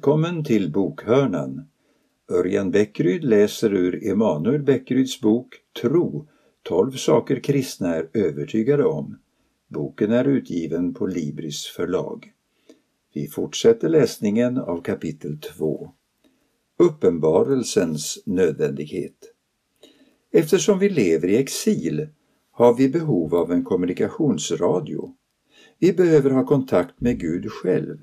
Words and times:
Välkommen 0.00 0.44
till 0.44 0.72
Bokhörnan. 0.72 1.62
Örjan 2.30 2.70
Bäckryd 2.70 3.24
läser 3.24 3.74
ur 3.74 4.06
Emanuel 4.06 4.62
Bäckryds 4.62 5.20
bok 5.20 5.54
Tro, 5.80 6.28
12 6.62 6.92
saker 6.92 7.40
kristna 7.40 7.94
är 7.94 8.08
övertygade 8.14 8.84
om. 8.84 9.18
Boken 9.68 10.12
är 10.12 10.24
utgiven 10.24 10.94
på 10.94 11.06
Libris 11.06 11.66
förlag. 11.66 12.32
Vi 13.14 13.28
fortsätter 13.28 13.88
läsningen 13.88 14.58
av 14.58 14.82
kapitel 14.82 15.38
2. 15.38 15.90
Uppenbarelsens 16.78 18.22
nödvändighet. 18.26 19.34
Eftersom 20.32 20.78
vi 20.78 20.88
lever 20.88 21.28
i 21.28 21.36
exil 21.36 22.08
har 22.50 22.74
vi 22.74 22.88
behov 22.88 23.34
av 23.34 23.52
en 23.52 23.64
kommunikationsradio. 23.64 25.14
Vi 25.78 25.92
behöver 25.92 26.30
ha 26.30 26.46
kontakt 26.46 27.00
med 27.00 27.20
Gud 27.20 27.50
själv. 27.52 27.98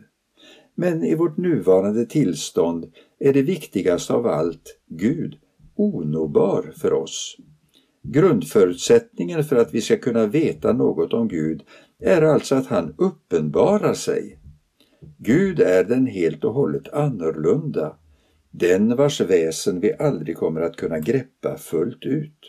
Men 0.80 1.04
i 1.04 1.16
vårt 1.16 1.38
nuvarande 1.38 2.06
tillstånd 2.06 2.86
är 3.20 3.34
det 3.34 3.42
viktigaste 3.42 4.14
av 4.14 4.28
allt 4.28 4.80
Gud 4.90 5.36
onåbar 5.76 6.74
för 6.76 6.94
oss. 6.94 7.38
Grundförutsättningen 8.04 9.44
för 9.44 9.56
att 9.56 9.74
vi 9.74 9.82
ska 9.82 9.98
kunna 9.98 10.26
veta 10.26 10.74
något 10.74 11.14
om 11.14 11.28
Gud 11.28 11.64
är 12.00 12.22
alltså 12.22 12.56
att 12.56 12.68
han 12.68 12.96
uppenbarar 12.98 13.94
sig. 13.94 14.40
Gud 15.18 15.60
är 15.60 15.84
den 15.84 16.06
helt 16.06 16.44
och 16.44 16.54
hållet 16.54 16.94
annorlunda, 16.94 17.98
den 18.52 18.96
vars 18.96 19.22
väsen 19.22 19.80
vi 19.80 19.94
aldrig 20.00 20.38
kommer 20.38 20.62
att 20.62 20.76
kunna 20.76 21.00
greppa 21.00 21.58
fullt 21.58 22.06
ut. 22.06 22.40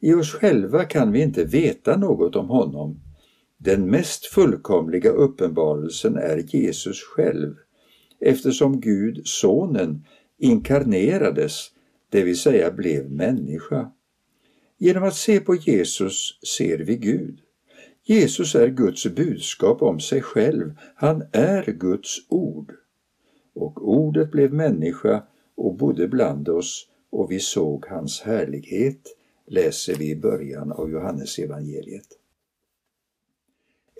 I 0.00 0.14
oss 0.14 0.32
själva 0.32 0.84
kan 0.84 1.12
vi 1.12 1.22
inte 1.22 1.44
veta 1.44 1.96
något 1.96 2.36
om 2.36 2.48
honom. 2.48 3.00
Den 3.58 3.90
mest 3.90 4.26
fullkomliga 4.26 5.10
uppenbarelsen 5.10 6.16
är 6.16 6.44
Jesus 6.56 7.02
själv, 7.02 7.54
eftersom 8.20 8.80
Gud, 8.80 9.26
Sonen, 9.26 10.04
inkarnerades, 10.38 11.70
det 12.10 12.22
vill 12.22 12.38
säga 12.38 12.70
blev 12.70 13.10
människa. 13.10 13.92
Genom 14.78 15.04
att 15.04 15.14
se 15.14 15.40
på 15.40 15.54
Jesus 15.54 16.38
ser 16.56 16.78
vi 16.78 16.96
Gud. 16.96 17.40
Jesus 18.04 18.54
är 18.54 18.68
Guds 18.68 19.06
budskap 19.06 19.82
om 19.82 20.00
sig 20.00 20.22
själv. 20.22 20.74
Han 20.94 21.22
är 21.32 21.72
Guds 21.72 22.16
ord. 22.28 22.72
Och 23.54 23.88
ordet 23.88 24.30
blev 24.30 24.52
människa 24.52 25.22
och 25.56 25.76
bodde 25.76 26.08
bland 26.08 26.48
oss 26.48 26.88
och 27.10 27.32
vi 27.32 27.40
såg 27.40 27.86
hans 27.86 28.20
härlighet, 28.20 29.00
läser 29.46 29.94
vi 29.94 30.10
i 30.10 30.16
början 30.16 30.72
av 30.72 30.90
Johannesevangeliet. 30.90 32.17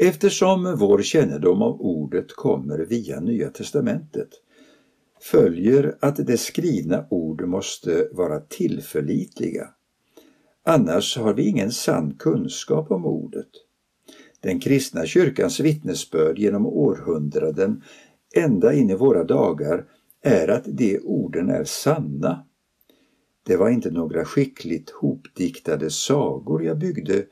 Eftersom 0.01 0.77
vår 0.77 1.03
kännedom 1.03 1.63
av 1.63 1.81
ordet 1.81 2.33
kommer 2.33 2.79
via 2.79 3.21
Nya 3.21 3.51
testamentet 3.51 4.29
följer 5.21 5.97
att 6.01 6.27
det 6.27 6.37
skrivna 6.37 7.07
ord 7.11 7.49
måste 7.49 8.09
vara 8.13 8.41
tillförlitliga. 8.41 9.69
Annars 10.65 11.17
har 11.17 11.35
vi 11.35 11.49
ingen 11.49 11.73
sann 11.73 12.15
kunskap 12.19 12.91
om 12.91 13.07
ordet. 13.07 13.49
Den 14.41 14.61
kristna 14.61 15.07
kyrkans 15.07 15.61
vittnesbörd 15.61 16.39
genom 16.39 16.67
århundraden 16.67 17.83
ända 18.35 18.73
in 18.73 18.91
i 18.91 18.95
våra 18.95 19.25
dagar 19.25 19.85
är 20.23 20.49
att 20.49 20.65
de 20.65 20.99
orden 20.99 21.49
är 21.49 21.65
sanna. 21.65 22.47
Det 23.47 23.57
var 23.57 23.71
inte 23.71 23.91
några 23.91 24.25
skickligt 24.25 24.91
hopdiktade 24.91 25.91
sagor 25.91 26.65
jag 26.65 26.79
byggde 26.79 27.25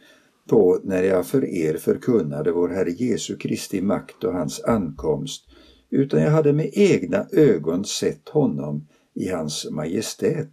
på 0.47 0.80
när 0.84 1.02
jag 1.02 1.27
för 1.27 1.44
er 1.44 1.77
förkunnade 1.77 2.52
vår 2.52 2.69
Herre 2.69 2.91
Jesu 2.91 3.36
Kristi 3.36 3.80
makt 3.80 4.24
och 4.24 4.33
hans 4.33 4.64
ankomst, 4.64 5.45
utan 5.90 6.23
jag 6.23 6.30
hade 6.30 6.52
med 6.52 6.70
egna 6.73 7.27
ögon 7.33 7.84
sett 7.84 8.29
honom 8.29 8.89
i 9.14 9.29
hans 9.29 9.70
majestät, 9.70 10.52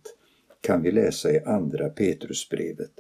kan 0.62 0.82
vi 0.82 0.92
läsa 0.92 1.32
i 1.32 1.44
Andra 1.44 1.90
Petrusbrevet. 1.90 2.92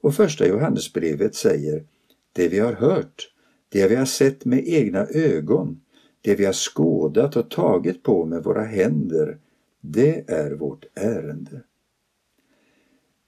Och 0.00 0.14
Första 0.14 0.46
Johannesbrevet 0.46 1.34
säger 1.34 1.84
det 2.32 2.48
vi 2.48 2.58
har 2.58 2.72
hört, 2.72 3.28
det 3.68 3.88
vi 3.88 3.94
har 3.94 4.04
sett 4.04 4.44
med 4.44 4.68
egna 4.68 5.06
ögon, 5.06 5.80
det 6.20 6.34
vi 6.34 6.44
har 6.44 6.52
skådat 6.52 7.36
och 7.36 7.50
tagit 7.50 8.02
på 8.02 8.24
med 8.24 8.44
våra 8.44 8.64
händer, 8.64 9.38
det 9.80 10.30
är 10.30 10.50
vårt 10.50 10.84
ärende. 10.94 11.62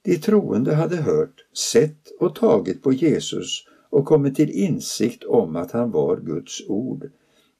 De 0.04 0.16
troende 0.18 0.74
hade 0.74 0.96
hört, 0.96 1.46
sett 1.72 2.08
och 2.20 2.34
tagit 2.34 2.82
på 2.82 2.92
Jesus 2.92 3.64
och 3.90 4.06
kommit 4.06 4.36
till 4.36 4.50
insikt 4.50 5.24
om 5.24 5.56
att 5.56 5.70
han 5.70 5.90
var 5.90 6.16
Guds 6.16 6.68
ord. 6.68 7.10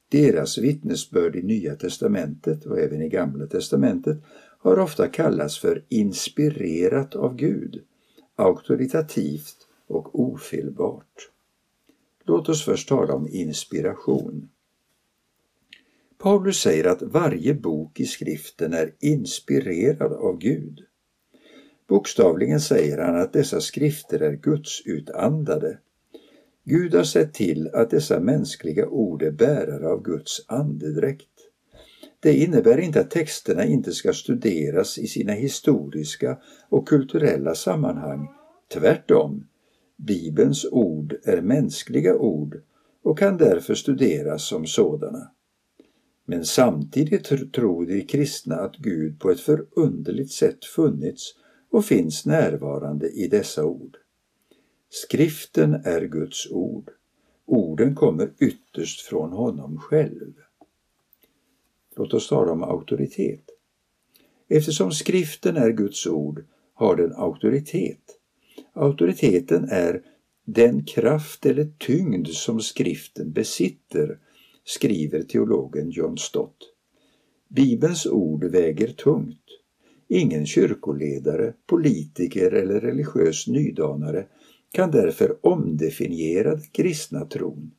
Deras 0.09 0.57
vittnesbörd 0.57 1.35
i 1.35 1.43
Nya 1.43 1.75
testamentet 1.75 2.65
och 2.65 2.79
även 2.79 3.01
i 3.01 3.09
Gamla 3.09 3.47
testamentet 3.47 4.17
har 4.59 4.79
ofta 4.79 5.07
kallats 5.07 5.59
för 5.59 5.83
inspirerat 5.89 7.15
av 7.15 7.35
Gud, 7.35 7.83
auktoritativt 8.35 9.67
och 9.87 10.19
ofelbart. 10.19 11.29
Låt 12.23 12.49
oss 12.49 12.65
först 12.65 12.89
tala 12.89 13.13
om 13.13 13.27
inspiration. 13.27 14.49
Paulus 16.17 16.57
säger 16.59 16.85
att 16.85 17.01
varje 17.01 17.53
bok 17.53 17.99
i 17.99 18.05
skriften 18.05 18.73
är 18.73 18.93
inspirerad 18.99 20.13
av 20.13 20.37
Gud. 20.37 20.85
Bokstavligen 21.87 22.59
säger 22.59 22.97
han 22.97 23.15
att 23.15 23.33
dessa 23.33 23.61
skrifter 23.61 24.19
är 24.19 24.33
gudsutandade. 24.33 25.77
Gud 26.63 26.95
har 26.95 27.03
sett 27.03 27.33
till 27.33 27.69
att 27.73 27.89
dessa 27.89 28.19
mänskliga 28.19 28.87
ord 28.87 29.23
är 29.23 29.31
bärare 29.31 29.87
av 29.87 30.03
Guds 30.03 30.45
andedräkt. 30.47 31.29
Det 32.19 32.33
innebär 32.33 32.77
inte 32.77 32.99
att 32.99 33.11
texterna 33.11 33.65
inte 33.65 33.91
ska 33.91 34.13
studeras 34.13 34.97
i 34.97 35.07
sina 35.07 35.33
historiska 35.33 36.37
och 36.69 36.87
kulturella 36.87 37.55
sammanhang. 37.55 38.27
Tvärtom, 38.73 39.47
Bibelns 39.97 40.65
ord 40.71 41.15
är 41.23 41.41
mänskliga 41.41 42.15
ord 42.15 42.61
och 43.03 43.19
kan 43.19 43.37
därför 43.37 43.75
studeras 43.75 44.47
som 44.47 44.65
sådana. 44.65 45.31
Men 46.25 46.45
samtidigt 46.45 47.53
tror 47.53 47.85
de 47.85 48.01
kristna 48.01 48.55
att 48.55 48.75
Gud 48.75 49.19
på 49.19 49.31
ett 49.31 49.39
förunderligt 49.39 50.31
sätt 50.31 50.65
funnits 50.65 51.33
och 51.69 51.85
finns 51.85 52.25
närvarande 52.25 53.09
i 53.09 53.27
dessa 53.27 53.65
ord. 53.65 53.97
Skriften 54.89 55.73
är 55.73 56.01
Guds 56.01 56.51
ord. 56.51 56.89
Orden 57.45 57.95
kommer 57.95 58.33
ytterst 58.39 59.01
från 59.01 59.31
honom 59.31 59.77
själv. 59.77 60.33
Låt 61.95 62.13
oss 62.13 62.29
tala 62.29 62.51
om 62.51 62.63
auktoritet. 62.63 63.49
Eftersom 64.47 64.91
skriften 64.91 65.57
är 65.57 65.69
Guds 65.69 66.07
ord 66.07 66.45
har 66.73 66.95
den 66.95 67.13
auktoritet. 67.13 68.19
Auktoriteten 68.73 69.69
är 69.69 70.01
den 70.45 70.85
kraft 70.85 71.45
eller 71.45 71.71
tyngd 71.77 72.27
som 72.27 72.59
skriften 72.59 73.31
besitter, 73.31 74.19
skriver 74.63 75.23
teologen 75.23 75.89
John 75.89 76.17
Stott. 76.17 76.57
Bibelns 77.47 78.05
ord 78.05 78.43
väger 78.43 78.87
tungt. 78.87 79.41
Ingen 80.07 80.45
kyrkoledare, 80.45 81.53
politiker 81.65 82.51
eller 82.51 82.79
religiös 82.79 83.47
nydanare 83.47 84.25
kan 84.71 84.91
därför 84.91 85.45
omdefiniera 85.45 86.55
den 86.55 86.67
kristna 86.71 87.25
tron. 87.25 87.71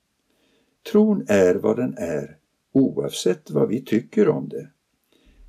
Tron 0.92 1.24
är 1.28 1.54
vad 1.54 1.76
den 1.76 1.94
är, 1.98 2.36
oavsett 2.72 3.50
vad 3.50 3.68
vi 3.68 3.80
tycker 3.80 4.28
om 4.28 4.48
det. 4.48 4.70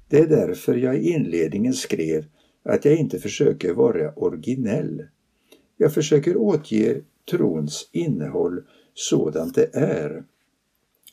Det 0.09 0.19
är 0.19 0.27
därför 0.27 0.75
jag 0.75 0.97
i 0.97 1.09
inledningen 1.09 1.73
skrev 1.73 2.25
att 2.63 2.85
jag 2.85 2.95
inte 2.95 3.19
försöker 3.19 3.73
vara 3.73 4.13
originell. 4.13 5.03
Jag 5.77 5.93
försöker 5.93 6.37
återge 6.37 7.01
trons 7.31 7.89
innehåll 7.91 8.63
sådant 8.93 9.55
det 9.55 9.75
är, 9.75 10.23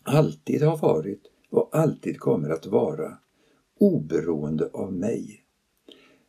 alltid 0.03 0.62
har 0.62 0.77
varit 0.77 1.23
och 1.50 1.69
alltid 1.73 2.19
kommer 2.19 2.50
att 2.50 2.67
vara, 2.67 3.19
oberoende 3.79 4.71
av 4.73 4.93
mig. 4.93 5.44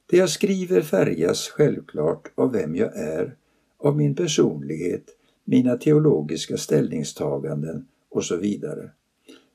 Det 0.08 0.18
jag 0.18 0.30
skriver 0.30 0.82
färgas 0.82 1.48
självklart 1.48 2.32
av 2.36 2.52
vem 2.52 2.76
jag 2.76 2.98
är, 2.98 3.36
av 3.78 3.98
min 3.98 4.16
personlighet, 4.16 5.06
mina 5.44 5.78
teologiska 5.78 6.58
ställningstaganden 6.58 7.88
och 8.10 8.26
så 8.26 8.38
vidare. 8.38 8.92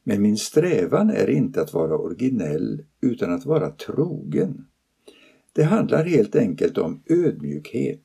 Men 0.05 0.23
min 0.23 0.37
strävan 0.37 1.11
är 1.11 1.31
inte 1.31 1.62
att 1.62 1.73
vara 1.73 1.99
originell 1.99 2.85
utan 3.00 3.32
att 3.32 3.47
vara 3.47 3.70
trogen. 3.70 4.67
Det 5.52 5.62
handlar 5.62 6.05
helt 6.05 6.37
enkelt 6.37 6.79
om 6.79 7.02
ödmjukhet. 7.06 8.05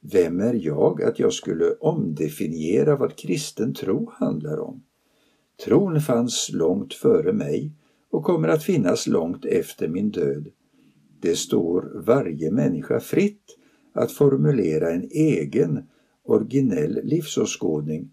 Vem 0.00 0.40
är 0.40 0.54
jag 0.54 1.02
att 1.02 1.18
jag 1.18 1.32
skulle 1.32 1.74
omdefiniera 1.80 2.96
vad 2.96 3.16
kristen 3.16 3.74
tro 3.74 4.10
handlar 4.14 4.58
om? 4.58 4.82
Tron 5.64 6.00
fanns 6.00 6.50
långt 6.52 6.94
före 6.94 7.32
mig 7.32 7.72
och 8.10 8.24
kommer 8.24 8.48
att 8.48 8.64
finnas 8.64 9.06
långt 9.06 9.44
efter 9.44 9.88
min 9.88 10.10
död 10.10 10.48
det 11.24 11.36
står 11.36 12.02
varje 12.06 12.50
människa 12.50 13.00
fritt 13.00 13.56
att 13.94 14.12
formulera 14.12 14.90
en 14.90 15.08
egen 15.10 15.82
originell 16.24 17.00
livsåskådning, 17.04 18.10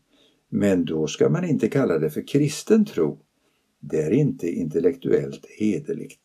men 0.50 0.86
då 0.86 1.08
ska 1.08 1.30
man 1.30 1.46
inte 1.46 1.68
kalla 1.68 2.00
det 2.00 2.10
för 2.10 2.28
kristen 2.28 2.86
tro. 2.86 3.20
Det 3.80 4.02
är 4.02 4.12
inte 4.12 4.50
intellektuellt 4.50 5.46
hederligt. 5.60 6.22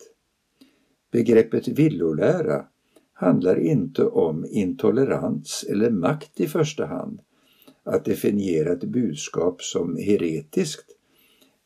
Begreppet 1.12 1.68
villolära 1.68 2.64
handlar 3.12 3.58
inte 3.58 4.04
om 4.04 4.46
intolerans 4.50 5.64
eller 5.70 5.90
makt 5.90 6.40
i 6.40 6.46
första 6.46 6.86
hand. 6.86 7.20
Att 7.84 8.04
definiera 8.04 8.72
ett 8.72 8.84
budskap 8.84 9.62
som 9.62 9.96
heretiskt 9.96 10.96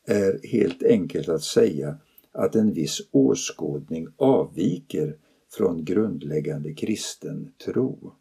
är 0.07 0.47
helt 0.47 0.83
enkelt 0.83 1.29
att 1.29 1.43
säga 1.43 1.97
att 2.31 2.55
en 2.55 2.73
viss 2.73 3.01
åskådning 3.11 4.07
avviker 4.17 5.17
från 5.57 5.85
grundläggande 5.85 6.73
kristen 6.73 7.51
tro. 7.65 8.13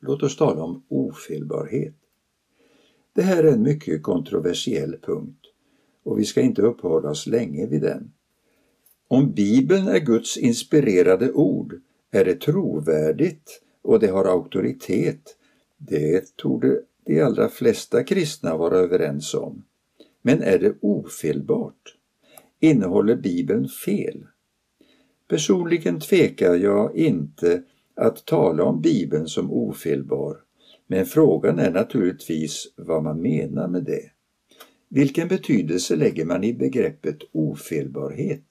Låt 0.00 0.22
oss 0.22 0.36
tala 0.36 0.62
om 0.62 0.82
ofelbarhet. 0.88 1.94
Det 3.12 3.22
här 3.22 3.44
är 3.44 3.52
en 3.52 3.62
mycket 3.62 4.02
kontroversiell 4.02 4.96
punkt 5.02 5.46
och 6.02 6.18
vi 6.18 6.24
ska 6.24 6.40
inte 6.40 6.62
uppehålla 6.62 7.10
oss 7.10 7.26
länge 7.26 7.66
vid 7.66 7.82
den. 7.82 8.12
Om 9.08 9.32
Bibeln 9.32 9.88
är 9.88 9.98
Guds 9.98 10.36
inspirerade 10.36 11.32
ord 11.32 11.80
är 12.10 12.24
det 12.24 12.40
trovärdigt 12.40 13.62
och 13.82 14.00
det 14.00 14.06
har 14.06 14.24
auktoritet. 14.24 15.36
Det 15.76 16.36
torde 16.36 16.82
de 17.04 17.20
allra 17.20 17.48
flesta 17.48 18.04
kristna 18.04 18.56
vara 18.56 18.76
överens 18.76 19.34
om. 19.34 19.64
Men 20.22 20.42
är 20.42 20.58
det 20.58 20.74
ofelbart? 20.80 21.96
Innehåller 22.64 23.16
Bibeln 23.16 23.68
fel? 23.68 24.26
Personligen 25.28 26.00
tvekar 26.00 26.54
jag 26.54 26.96
inte 26.96 27.62
att 27.96 28.26
tala 28.26 28.64
om 28.64 28.80
Bibeln 28.80 29.26
som 29.26 29.52
ofelbar, 29.52 30.36
men 30.86 31.06
frågan 31.06 31.58
är 31.58 31.70
naturligtvis 31.70 32.66
vad 32.76 33.02
man 33.02 33.22
menar 33.22 33.68
med 33.68 33.84
det. 33.84 34.10
Vilken 34.88 35.28
betydelse 35.28 35.96
lägger 35.96 36.24
man 36.24 36.44
i 36.44 36.54
begreppet 36.54 37.18
ofelbarhet? 37.32 38.44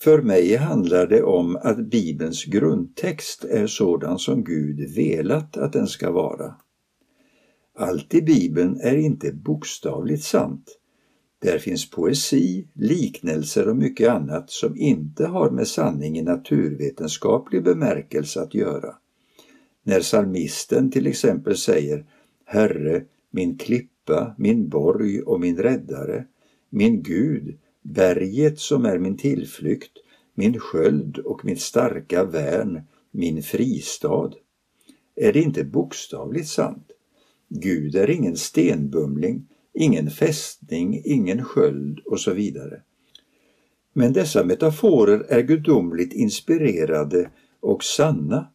För 0.00 0.22
mig 0.22 0.56
handlar 0.56 1.06
det 1.06 1.22
om 1.22 1.56
att 1.56 1.78
Bibelns 1.78 2.44
grundtext 2.44 3.44
är 3.44 3.66
sådan 3.66 4.18
som 4.18 4.44
Gud 4.44 4.94
velat 4.94 5.56
att 5.56 5.72
den 5.72 5.86
ska 5.86 6.10
vara. 6.10 6.54
Allt 7.74 8.14
i 8.14 8.22
Bibeln 8.22 8.80
är 8.80 8.96
inte 8.96 9.32
bokstavligt 9.32 10.24
sant. 10.24 10.76
Där 11.42 11.58
finns 11.58 11.90
poesi, 11.90 12.66
liknelser 12.74 13.68
och 13.68 13.76
mycket 13.76 14.08
annat 14.08 14.50
som 14.50 14.76
inte 14.76 15.26
har 15.26 15.50
med 15.50 15.68
sanning 15.68 16.18
i 16.18 16.22
naturvetenskaplig 16.22 17.64
bemärkelse 17.64 18.40
att 18.40 18.54
göra. 18.54 18.94
När 19.82 20.00
salmisten 20.00 20.90
till 20.90 21.06
exempel 21.06 21.56
säger 21.56 22.06
Herre, 22.44 23.04
min 23.30 23.58
klippa, 23.58 24.34
min 24.38 24.68
borg 24.68 25.22
och 25.22 25.40
min 25.40 25.56
räddare, 25.56 26.24
min 26.70 27.02
Gud, 27.02 27.58
berget 27.82 28.58
som 28.58 28.84
är 28.84 28.98
min 28.98 29.16
tillflykt, 29.16 29.92
min 30.34 30.58
sköld 30.58 31.18
och 31.18 31.44
mitt 31.44 31.60
starka 31.60 32.24
värn, 32.24 32.80
min 33.10 33.42
fristad. 33.42 34.30
Är 35.16 35.32
det 35.32 35.40
inte 35.40 35.64
bokstavligt 35.64 36.48
sant? 36.48 36.90
Gud 37.48 37.96
är 37.96 38.10
ingen 38.10 38.36
stenbumling, 38.36 39.46
ingen 39.74 40.10
fästning, 40.10 41.02
ingen 41.04 41.44
sköld 41.44 42.00
och 42.06 42.20
så 42.20 42.32
vidare. 42.32 42.82
Men 43.92 44.12
dessa 44.12 44.44
metaforer 44.44 45.24
är 45.28 45.40
gudomligt 45.40 46.12
inspirerade 46.12 47.30
och 47.60 47.84
sanna. 47.84 48.46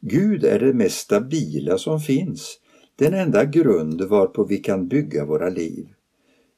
Gud 0.00 0.44
är 0.44 0.58
det 0.58 0.72
mest 0.72 0.98
stabila 0.98 1.78
som 1.78 2.00
finns, 2.00 2.58
den 2.96 3.14
enda 3.14 3.44
grund 3.44 4.02
varpå 4.02 4.44
vi 4.44 4.56
kan 4.56 4.88
bygga 4.88 5.24
våra 5.24 5.48
liv. 5.48 5.88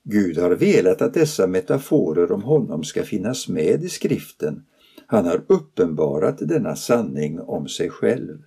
Gud 0.04 0.38
har 0.38 0.50
velat 0.50 1.02
att 1.02 1.14
dessa 1.14 1.46
metaforer 1.46 2.32
om 2.32 2.42
honom 2.42 2.84
ska 2.84 3.02
finnas 3.02 3.48
med 3.48 3.84
i 3.84 3.88
skriften. 3.88 4.64
Han 5.06 5.26
har 5.26 5.44
uppenbarat 5.46 6.38
denna 6.38 6.76
sanning 6.76 7.40
om 7.40 7.68
sig 7.68 7.90
själv. 7.90 8.38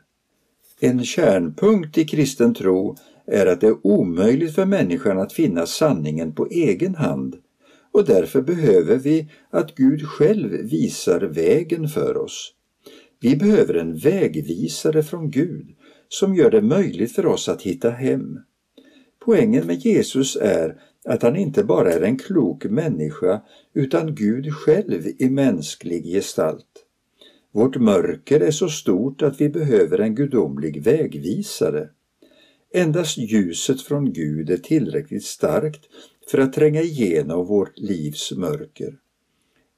En 0.80 1.06
kärnpunkt 1.06 1.98
i 1.98 2.06
kristen 2.06 2.54
tro 2.54 2.96
är 3.32 3.46
att 3.46 3.62
det 3.62 3.68
är 3.68 3.88
omöjligt 3.88 4.56
för 4.56 4.66
människan 4.66 5.20
att 5.20 5.34
finna 5.34 5.66
sanningen 5.66 6.36
på 6.36 6.48
egen 6.48 6.96
hand 6.96 7.36
och 7.92 8.06
därför 8.06 8.42
behöver 8.42 8.98
vi 8.98 9.30
att 9.50 9.76
Gud 9.76 10.08
själv 10.08 10.52
visar 10.52 11.22
vägen 11.22 11.88
för 11.88 12.18
oss. 12.18 12.54
Vi 13.20 13.36
behöver 13.36 13.74
en 13.74 13.98
vägvisare 13.98 15.04
från 15.04 15.32
Gud 15.32 15.68
som 16.10 16.36
gör 16.36 16.52
det 16.52 16.62
möjligt 16.62 17.12
för 17.12 17.26
oss 17.26 17.50
att 17.50 17.62
hitta 17.62 17.90
hem. 17.90 18.40
Poängen 19.26 19.68
med 19.68 19.86
Jesus 19.86 20.36
är 20.36 20.82
att 21.06 21.22
han 21.24 21.36
inte 21.36 21.64
bara 21.64 21.94
är 21.94 22.02
en 22.02 22.18
klok 22.18 22.66
människa 22.66 23.42
utan 23.74 24.16
Gud 24.16 24.54
själv 24.54 25.08
i 25.20 25.30
mänsklig 25.30 26.06
gestalt. 26.06 26.86
Vårt 27.52 27.78
mörker 27.78 28.40
är 28.40 28.52
så 28.52 28.70
stort 28.70 29.22
att 29.22 29.42
vi 29.42 29.50
behöver 29.50 30.00
en 30.00 30.16
gudomlig 30.16 30.84
vägvisare. 30.84 31.90
Endast 32.74 33.18
ljuset 33.18 33.82
från 33.82 34.14
Gud 34.14 34.50
är 34.50 34.58
tillräckligt 34.58 35.24
starkt 35.26 35.82
för 36.32 36.38
att 36.38 36.54
tränga 36.54 36.82
igenom 36.82 37.46
vårt 37.46 37.80
livs 37.80 38.32
mörker. 38.32 38.98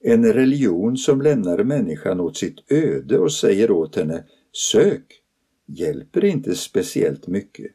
En 0.03 0.33
religion 0.33 0.97
som 0.97 1.21
lämnar 1.21 1.63
människan 1.63 2.19
åt 2.19 2.37
sitt 2.37 2.71
öde 2.71 3.19
och 3.19 3.33
säger 3.33 3.71
åt 3.71 3.95
henne 3.95 4.23
”sök” 4.71 5.21
hjälper 5.65 6.25
inte 6.25 6.55
speciellt 6.55 7.27
mycket. 7.27 7.71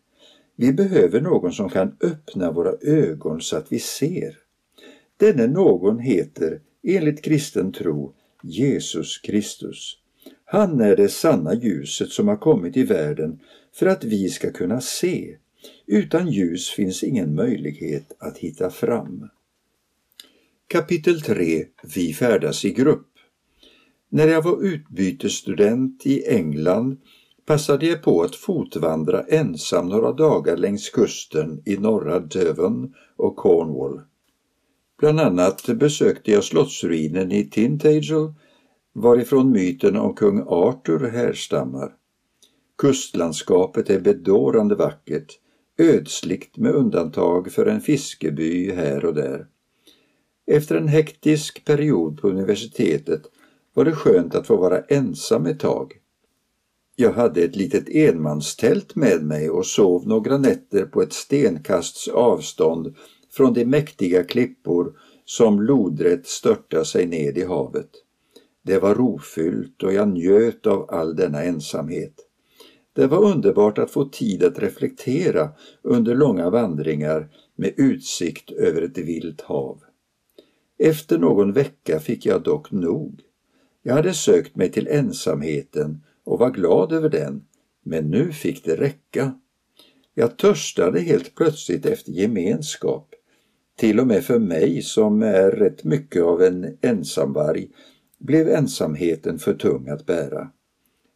Vi 0.57 0.73
behöver 0.73 1.21
någon 1.21 1.53
som 1.53 1.69
kan 1.69 1.97
öppna 2.01 2.53
våra 2.53 2.73
ögon 2.81 3.41
så 3.41 3.57
att 3.57 3.73
vi 3.73 3.79
ser. 3.79 4.39
Denne 5.17 5.47
någon 5.47 5.99
heter, 5.99 6.61
enligt 6.83 7.23
kristen 7.23 7.73
tro, 7.73 8.15
Jesus 8.43 9.19
Kristus. 9.19 9.99
Han 10.51 10.81
är 10.81 10.97
det 10.97 11.09
sanna 11.09 11.55
ljuset 11.55 12.11
som 12.11 12.29
har 12.29 12.37
kommit 12.37 12.77
i 12.77 12.83
världen 12.83 13.41
för 13.75 13.87
att 13.87 14.05
vi 14.05 14.29
ska 14.29 14.53
kunna 14.53 14.81
se. 14.81 15.37
Utan 15.87 16.29
ljus 16.29 16.71
finns 16.71 17.03
ingen 17.03 17.35
möjlighet 17.35 18.17
att 18.19 18.39
hitta 18.39 18.71
fram. 18.71 19.29
Kapitel 20.69 21.21
3 21.21 21.65
Vi 21.95 22.15
färdas 22.15 22.65
i 22.65 22.71
grupp 22.71 23.09
När 24.09 24.29
jag 24.29 24.43
var 24.43 24.65
utbytesstudent 24.65 26.07
i 26.07 26.27
England 26.29 27.01
passade 27.47 27.87
jag 27.87 28.03
på 28.03 28.23
att 28.23 28.37
fotvandra 28.37 29.23
ensam 29.23 29.89
några 29.89 30.13
dagar 30.13 30.57
längs 30.57 30.91
kusten 30.91 31.63
i 31.65 31.77
norra 31.77 32.21
Devon 32.21 32.95
och 33.17 33.37
Cornwall. 33.37 34.01
Bland 34.99 35.21
annat 35.21 35.67
besökte 35.67 36.33
jag 36.33 36.45
slottsruinen 36.45 37.33
i 37.33 37.51
Tintagel 37.51 38.33
varifrån 39.01 39.53
myten 39.53 39.97
om 39.97 40.15
kung 40.15 40.45
Arthur 40.47 41.11
härstammar. 41.11 41.93
Kustlandskapet 42.79 43.91
är 43.91 44.01
bedårande 44.01 44.75
vackert, 44.75 45.39
ödsligt 45.79 46.57
med 46.57 46.75
undantag 46.75 47.53
för 47.53 47.67
en 47.67 47.81
fiskeby 47.81 48.73
här 48.73 49.05
och 49.05 49.15
där. 49.15 49.47
Efter 50.47 50.77
en 50.77 50.89
hektisk 50.89 51.65
period 51.65 52.21
på 52.21 52.29
universitetet 52.29 53.23
var 53.75 53.85
det 53.85 53.93
skönt 53.93 54.35
att 54.35 54.47
få 54.47 54.57
vara 54.57 54.81
ensam 54.81 55.47
ett 55.47 55.61
tag. 55.61 55.93
Jag 56.97 57.13
hade 57.13 57.43
ett 57.43 57.57
litet 57.57 57.89
enmanstält 57.89 58.95
med 58.95 59.23
mig 59.23 59.51
och 59.51 59.67
sov 59.67 60.09
några 60.09 60.39
nätter 60.39 60.85
på 60.85 61.03
ett 61.03 61.13
stenkasts 61.13 62.09
avstånd 62.09 62.95
från 63.31 63.53
de 63.53 63.65
mäktiga 63.65 64.25
klippor 64.25 64.93
som 65.25 65.63
lodrätt 65.63 66.27
störtar 66.27 66.85
sig 66.85 67.07
ned 67.07 67.39
i 67.39 67.45
havet. 67.45 67.91
Det 68.69 68.79
var 68.79 68.95
rofyllt 68.95 69.83
och 69.83 69.93
jag 69.93 70.09
njöt 70.09 70.67
av 70.67 70.91
all 70.91 71.17
denna 71.17 71.43
ensamhet. 71.43 72.15
Det 72.93 73.07
var 73.07 73.25
underbart 73.25 73.79
att 73.79 73.91
få 73.91 74.05
tid 74.05 74.45
att 74.45 74.59
reflektera 74.59 75.51
under 75.83 76.15
långa 76.15 76.51
vandringar 76.51 77.29
med 77.57 77.73
utsikt 77.77 78.51
över 78.51 78.83
ett 78.83 78.99
vilt 78.99 79.41
hav. 79.41 79.83
Efter 80.79 81.19
någon 81.19 81.53
vecka 81.53 82.01
fick 82.01 82.27
jag 82.27 82.43
dock 82.43 82.71
nog. 82.71 83.21
Jag 83.83 83.95
hade 83.95 84.15
sökt 84.15 84.57
mig 84.57 84.71
till 84.71 84.89
ensamheten 84.89 86.05
och 86.25 86.39
var 86.39 86.51
glad 86.51 86.93
över 86.93 87.09
den, 87.09 87.45
men 87.85 88.11
nu 88.11 88.33
fick 88.33 88.65
det 88.65 88.77
räcka. 88.77 89.35
Jag 90.15 90.37
törstade 90.37 91.01
helt 91.01 91.35
plötsligt 91.35 91.87
efter 91.87 92.13
gemenskap. 92.13 93.15
Till 93.77 94.01
och 94.01 94.07
med 94.07 94.25
för 94.25 94.39
mig 94.39 94.83
som 94.83 95.23
är 95.23 95.51
rätt 95.51 95.85
mycket 95.85 96.23
av 96.23 96.43
en 96.43 96.79
ensamvarg 96.81 97.69
blev 98.19 98.49
ensamheten 98.49 99.39
för 99.39 99.55
tung 99.55 99.89
att 99.89 100.07
bära. 100.07 100.51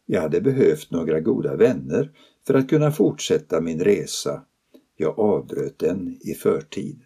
Jag 0.05 0.21
hade 0.21 0.41
behövt 0.41 0.91
några 0.91 1.19
goda 1.19 1.55
vänner 1.55 2.11
för 2.47 2.53
att 2.53 2.69
kunna 2.69 2.91
fortsätta 2.91 3.61
min 3.61 3.79
resa. 3.79 4.41
Jag 4.97 5.19
avbröt 5.19 5.79
den 5.79 6.17
i 6.21 6.33
förtid. 6.33 7.01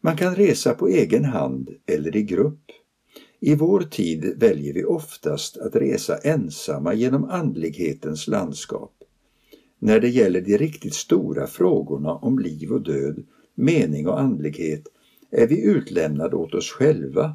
Man 0.00 0.16
kan 0.16 0.34
resa 0.34 0.74
på 0.74 0.88
egen 0.88 1.24
hand 1.24 1.70
eller 1.86 2.16
i 2.16 2.22
grupp. 2.22 2.70
I 3.40 3.54
vår 3.54 3.80
tid 3.80 4.34
väljer 4.36 4.74
vi 4.74 4.84
oftast 4.84 5.56
att 5.56 5.76
resa 5.76 6.18
ensamma 6.18 6.94
genom 6.94 7.24
andlighetens 7.24 8.28
landskap. 8.28 8.94
När 9.78 10.00
det 10.00 10.08
gäller 10.08 10.40
de 10.40 10.58
riktigt 10.58 10.94
stora 10.94 11.46
frågorna 11.46 12.14
om 12.14 12.38
liv 12.38 12.72
och 12.72 12.82
död, 12.82 13.24
mening 13.54 14.08
och 14.08 14.20
andlighet 14.20 14.82
är 15.30 15.46
vi 15.46 15.64
utlämnade 15.64 16.36
åt 16.36 16.54
oss 16.54 16.70
själva. 16.70 17.34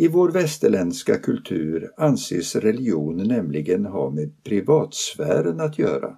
I 0.00 0.08
vår 0.08 0.30
västerländska 0.30 1.18
kultur 1.18 1.90
anses 1.96 2.56
religion 2.56 3.16
nämligen 3.16 3.86
ha 3.86 4.10
med 4.10 4.44
privatsfären 4.44 5.60
att 5.60 5.78
göra. 5.78 6.16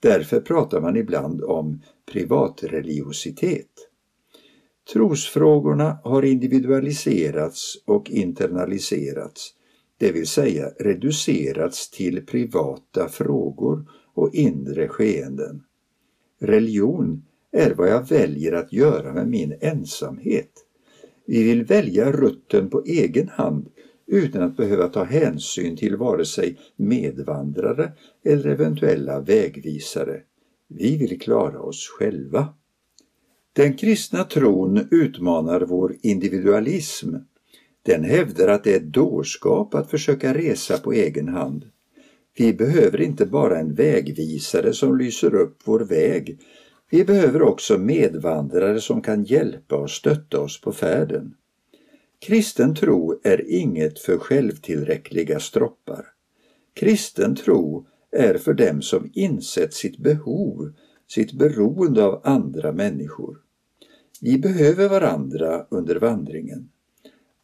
Därför 0.00 0.40
pratar 0.40 0.80
man 0.80 0.96
ibland 0.96 1.42
om 1.42 1.82
privatreligiositet. 2.12 3.70
Trosfrågorna 4.92 5.98
har 6.04 6.22
individualiserats 6.22 7.82
och 7.84 8.10
internaliserats, 8.10 9.54
det 9.98 10.12
vill 10.12 10.26
säga 10.26 10.68
reducerats 10.80 11.90
till 11.90 12.26
privata 12.26 13.08
frågor 13.08 13.90
och 14.14 14.34
inre 14.34 14.88
skeenden. 14.88 15.62
Religion 16.40 17.24
är 17.52 17.74
vad 17.74 17.88
jag 17.88 18.08
väljer 18.08 18.52
att 18.52 18.72
göra 18.72 19.12
med 19.12 19.28
min 19.28 19.54
ensamhet. 19.60 20.63
Vi 21.26 21.42
vill 21.42 21.64
välja 21.64 22.12
rutten 22.12 22.70
på 22.70 22.82
egen 22.86 23.28
hand 23.28 23.68
utan 24.06 24.42
att 24.42 24.56
behöva 24.56 24.88
ta 24.88 25.04
hänsyn 25.04 25.76
till 25.76 25.96
vare 25.96 26.24
sig 26.24 26.58
medvandrare 26.76 27.92
eller 28.24 28.50
eventuella 28.50 29.20
vägvisare. 29.20 30.20
Vi 30.68 30.96
vill 30.96 31.20
klara 31.20 31.60
oss 31.60 31.88
själva. 31.98 32.48
Den 33.52 33.76
kristna 33.76 34.24
tron 34.24 34.88
utmanar 34.90 35.60
vår 35.60 35.96
individualism. 36.02 37.14
Den 37.82 38.04
hävdar 38.04 38.48
att 38.48 38.64
det 38.64 38.74
är 38.74 38.80
dårskap 38.80 39.74
att 39.74 39.90
försöka 39.90 40.34
resa 40.34 40.78
på 40.78 40.92
egen 40.92 41.28
hand. 41.28 41.64
Vi 42.36 42.52
behöver 42.52 43.00
inte 43.00 43.26
bara 43.26 43.58
en 43.58 43.74
vägvisare 43.74 44.72
som 44.72 44.98
lyser 44.98 45.34
upp 45.34 45.58
vår 45.64 45.80
väg. 45.80 46.38
Vi 46.94 47.04
behöver 47.04 47.42
också 47.42 47.78
medvandrare 47.78 48.80
som 48.80 49.02
kan 49.02 49.24
hjälpa 49.24 49.76
och 49.76 49.90
stötta 49.90 50.40
oss 50.40 50.60
på 50.60 50.72
färden. 50.72 51.34
Kristen 52.26 52.74
tro 52.74 53.20
är 53.24 53.50
inget 53.50 53.98
för 53.98 54.18
självtillräckliga 54.18 55.40
stroppar. 55.40 56.06
Kristen 56.74 57.36
tro 57.36 57.86
är 58.12 58.34
för 58.34 58.54
dem 58.54 58.82
som 58.82 59.10
insett 59.14 59.74
sitt 59.74 59.98
behov, 59.98 60.72
sitt 61.08 61.32
beroende 61.32 62.04
av 62.04 62.20
andra 62.24 62.72
människor. 62.72 63.38
Vi 64.20 64.38
behöver 64.38 64.88
varandra 64.88 65.66
under 65.70 65.96
vandringen. 65.96 66.68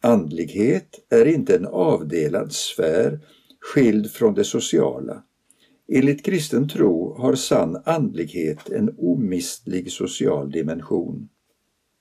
Andlighet 0.01 1.05
är 1.09 1.25
inte 1.25 1.55
en 1.55 1.65
avdelad 1.65 2.51
sfär 2.51 3.19
skild 3.59 4.11
från 4.11 4.33
det 4.33 4.43
sociala. 4.43 5.23
Enligt 5.93 6.25
kristen 6.25 6.67
tro 6.69 7.13
har 7.17 7.35
sann 7.35 7.81
andlighet 7.85 8.69
en 8.69 8.95
omistlig 8.97 9.91
social 9.91 10.51
dimension. 10.51 11.29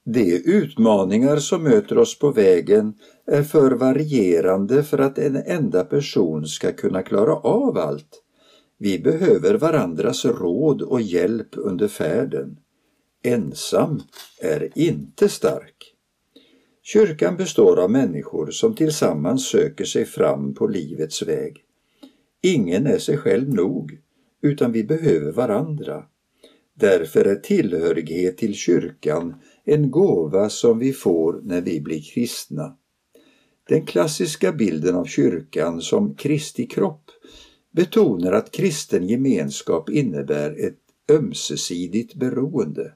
De 0.05 0.43
utmaningar 0.45 1.37
som 1.37 1.63
möter 1.63 1.99
oss 1.99 2.19
på 2.19 2.31
vägen 2.31 2.95
är 3.27 3.43
för 3.43 3.71
varierande 3.71 4.83
för 4.83 4.99
att 4.99 5.19
en 5.19 5.37
enda 5.37 5.85
person 5.85 6.47
ska 6.47 6.73
kunna 6.73 7.03
klara 7.03 7.35
av 7.35 7.79
allt. 7.79 8.23
Vi 8.79 8.99
behöver 8.99 9.55
varandras 9.55 10.25
råd 10.25 10.83
och 10.83 11.01
hjälp 11.01 11.49
under 11.53 11.89
färden. 11.89 12.57
Ensam 13.23 14.03
är 14.41 14.79
inte 14.79 15.29
stark. 15.29 15.95
Kyrkan 16.83 17.37
består 17.37 17.81
av 17.81 17.91
människor 17.91 18.51
som 18.51 18.75
tillsammans 18.75 19.49
söker 19.49 19.85
sig 19.85 20.05
fram 20.05 20.55
på 20.55 20.67
livets 20.67 21.23
väg. 21.23 21.65
Ingen 22.43 22.87
är 22.87 22.99
sig 22.99 23.17
själv 23.17 23.55
nog, 23.55 23.99
utan 24.43 24.73
vi 24.73 24.85
behöver 24.85 25.33
varandra. 25.33 26.05
Därför 26.75 27.25
är 27.25 27.37
tillhörighet 27.37 28.39
till 28.39 28.55
kyrkan 28.55 29.35
en 29.65 29.91
gåva 29.91 30.49
som 30.49 30.79
vi 30.79 30.93
får 30.93 31.41
när 31.45 31.61
vi 31.61 31.81
blir 31.81 32.03
kristna. 32.03 32.77
Den 33.69 33.87
klassiska 33.87 34.53
bilden 34.53 34.95
av 34.95 35.05
kyrkan 35.05 35.81
som 35.81 36.15
Kristi 36.15 36.67
kropp 36.67 37.11
betonar 37.71 38.33
att 38.33 38.51
kristen 38.51 39.09
gemenskap 39.09 39.91
innebär 39.91 40.67
ett 40.67 40.79
ömsesidigt 41.11 42.15
beroende. 42.15 42.93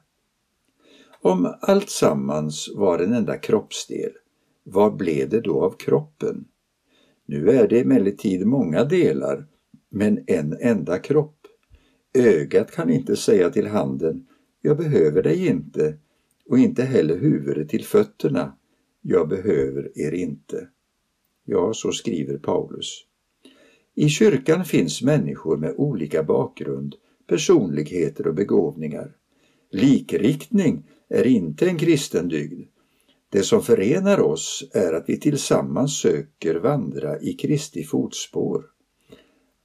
Om 1.21 1.55
allt 1.61 1.89
sammans 1.89 2.69
var 2.75 2.99
en 2.99 3.13
enda 3.13 3.37
kroppsdel, 3.37 4.11
vad 4.63 4.95
blev 4.95 5.29
det 5.29 5.41
då 5.41 5.63
av 5.63 5.75
kroppen? 5.77 6.45
Nu 7.25 7.49
är 7.49 7.67
det 7.67 7.79
emellertid 7.79 8.47
många 8.47 8.83
delar, 8.83 9.45
men 9.89 10.23
en 10.27 10.57
enda 10.61 10.99
kropp. 10.99 11.47
Ögat 12.13 12.71
kan 12.71 12.89
inte 12.89 13.15
säga 13.15 13.49
till 13.49 13.67
handen, 13.67 14.27
jag 14.61 14.77
behöver 14.77 15.23
dig 15.23 15.47
inte, 15.47 15.97
och 16.49 16.59
inte 16.59 16.83
heller 16.83 17.17
huvudet 17.17 17.69
till 17.69 17.85
fötterna, 17.85 18.57
jag 19.01 19.29
behöver 19.29 19.99
er 19.99 20.11
inte. 20.11 20.67
Ja, 21.45 21.73
så 21.73 21.91
skriver 21.91 22.37
Paulus. 22.37 23.05
I 23.95 24.09
kyrkan 24.09 24.65
finns 24.65 25.01
människor 25.01 25.57
med 25.57 25.73
olika 25.77 26.23
bakgrund, 26.23 26.95
personligheter 27.27 28.27
och 28.27 28.35
begåvningar. 28.35 29.15
Likriktning 29.71 30.83
är 31.09 31.27
inte 31.27 31.67
en 31.67 31.77
kristen 31.77 32.27
dygd. 32.27 32.69
Det 33.35 33.43
som 33.43 33.61
förenar 33.61 34.19
oss 34.19 34.69
är 34.73 34.93
att 34.93 35.09
vi 35.09 35.19
tillsammans 35.19 35.97
söker 35.97 36.55
vandra 36.55 37.19
i 37.19 37.33
Kristi 37.33 37.83
fotspår. 37.83 38.65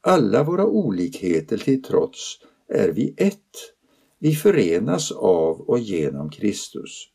Alla 0.00 0.45
våra 0.45 0.67
olikheter 0.67 1.59
till 1.59 1.83
trots 1.83 2.39
är 2.69 2.89
vi 2.89 3.15
ett. 3.17 3.75
Vi 4.19 4.35
förenas 4.35 5.12
av 5.12 5.61
och 5.61 5.79
genom 5.79 6.31
Kristus. 6.31 7.09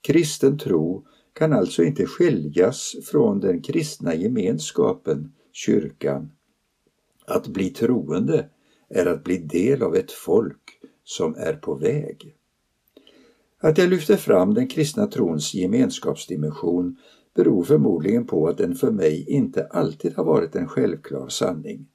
Kristen 0.00 0.58
tro 0.58 1.06
kan 1.32 1.52
alltså 1.52 1.82
inte 1.82 2.06
skiljas 2.06 2.94
från 3.04 3.40
den 3.40 3.62
kristna 3.62 4.14
gemenskapen, 4.14 5.32
kyrkan. 5.52 6.30
Att 7.26 7.46
bli 7.48 7.70
troende 7.70 8.48
är 8.88 9.06
att 9.06 9.24
bli 9.24 9.38
del 9.38 9.82
av 9.82 9.96
ett 9.96 10.12
folk 10.12 10.80
som 11.04 11.34
är 11.34 11.52
på 11.52 11.74
väg. 11.74 12.37
Att 13.60 13.78
jag 13.78 13.90
lyfter 13.90 14.16
fram 14.16 14.54
den 14.54 14.66
kristna 14.66 15.06
trons 15.06 15.54
gemenskapsdimension 15.54 16.96
beror 17.36 17.64
förmodligen 17.64 18.26
på 18.26 18.48
att 18.48 18.58
den 18.58 18.74
för 18.74 18.90
mig 18.90 19.24
inte 19.28 19.66
alltid 19.66 20.14
har 20.16 20.24
varit 20.24 20.56
en 20.56 20.68
självklar 20.68 21.28
sanning. 21.28 21.86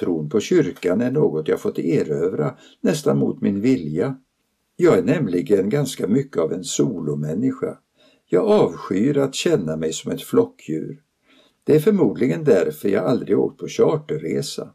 Tron 0.00 0.28
på 0.28 0.40
kyrkan 0.40 1.00
är 1.00 1.10
något 1.10 1.48
jag 1.48 1.60
fått 1.60 1.78
erövra 1.78 2.54
nästan 2.80 3.18
mot 3.18 3.40
min 3.40 3.60
vilja. 3.60 4.16
Jag 4.76 4.98
är 4.98 5.02
nämligen 5.02 5.70
ganska 5.70 6.06
mycket 6.06 6.36
av 6.36 6.52
en 6.52 6.64
solomänniska. 6.64 7.78
Jag 8.28 8.46
avskyr 8.46 9.18
att 9.18 9.34
känna 9.34 9.76
mig 9.76 9.92
som 9.92 10.12
ett 10.12 10.22
flockdjur. 10.22 11.02
Det 11.64 11.74
är 11.74 11.80
förmodligen 11.80 12.44
därför 12.44 12.88
jag 12.88 13.04
aldrig 13.04 13.38
åkt 13.38 13.58
på 13.58 13.68
charterresa. 13.68 14.70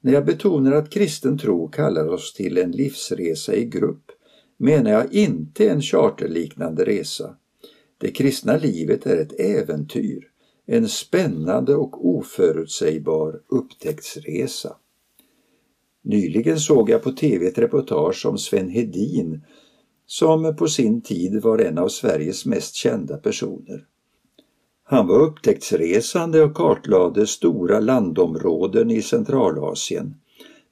När 0.00 0.12
jag 0.12 0.24
betonar 0.26 0.72
att 0.72 0.90
kristen 0.90 1.38
tro 1.38 1.68
kallar 1.68 2.08
oss 2.08 2.32
till 2.34 2.58
en 2.58 2.70
livsresa 2.70 3.54
i 3.54 3.64
grupp 3.64 4.10
menar 4.64 4.90
jag 4.90 5.12
inte 5.12 5.68
en 5.68 5.82
charterliknande 5.82 6.84
resa. 6.84 7.36
Det 7.98 8.10
kristna 8.10 8.56
livet 8.56 9.06
är 9.06 9.16
ett 9.16 9.40
äventyr, 9.40 10.30
en 10.66 10.88
spännande 10.88 11.74
och 11.74 12.08
oförutsägbar 12.08 13.40
upptäcktsresa. 13.48 14.76
Nyligen 16.02 16.60
såg 16.60 16.90
jag 16.90 17.02
på 17.02 17.12
tv 17.12 17.46
ett 17.46 17.58
reportage 17.58 18.26
om 18.26 18.38
Sven 18.38 18.68
Hedin 18.68 19.40
som 20.06 20.56
på 20.56 20.68
sin 20.68 21.00
tid 21.00 21.42
var 21.42 21.58
en 21.58 21.78
av 21.78 21.88
Sveriges 21.88 22.46
mest 22.46 22.74
kända 22.74 23.16
personer. 23.16 23.86
Han 24.84 25.06
var 25.06 25.20
upptäcktsresande 25.20 26.42
och 26.42 26.54
kartlade 26.54 27.26
stora 27.26 27.80
landområden 27.80 28.90
i 28.90 29.02
Centralasien. 29.02 30.14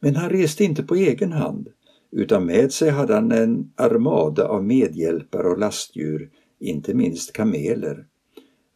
Men 0.01 0.17
han 0.17 0.31
reste 0.31 0.65
inte 0.65 0.83
på 0.83 0.95
egen 0.95 1.33
hand 1.33 1.69
utan 2.13 2.47
med 2.47 2.73
sig 2.73 2.91
hade 2.91 3.15
han 3.15 3.33
en 3.33 3.73
armada 3.77 4.49
av 4.49 4.65
medhjälpare 4.65 5.49
och 5.49 5.59
lastdjur, 5.59 6.31
inte 6.61 6.95
minst 6.95 7.33
kameler. 7.33 8.07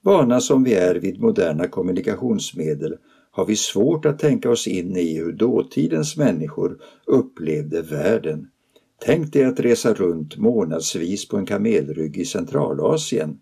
Vana 0.03 0.41
som 0.41 0.65
vi 0.65 0.75
är 0.75 0.95
vid 0.95 1.21
moderna 1.21 1.69
kommunikationsmedel 1.69 2.97
har 3.31 3.47
vi 3.47 3.57
svårt 3.57 4.05
att 4.05 4.19
tänka 4.19 4.51
oss 4.51 4.67
in 4.67 4.97
i 4.97 5.19
hur 5.19 5.33
dåtidens 5.33 6.17
människor 6.17 6.79
upplevde 7.07 7.83
världen. 7.83 8.49
Tänk 9.05 9.33
dig 9.33 9.45
att 9.45 9.61
resa 9.61 9.95
runt 9.95 10.37
månadsvis 10.37 11.29
på 11.29 11.37
en 11.37 11.47
kamelrygg 11.47 12.17
i 12.17 12.25
Centralasien. 12.25 13.39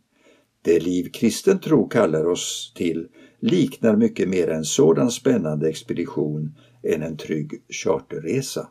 Det 0.62 0.80
liv 0.80 1.10
kristen 1.12 1.58
tro 1.58 1.88
kallar 1.88 2.24
oss 2.26 2.72
till 2.76 3.08
liknar 3.40 3.96
mycket 3.96 4.28
mer 4.28 4.48
en 4.48 4.64
sådan 4.64 5.10
spännande 5.10 5.68
expedition 5.68 6.54
än 6.82 7.02
en 7.02 7.16
trygg 7.16 7.62
charterresa. 7.68 8.68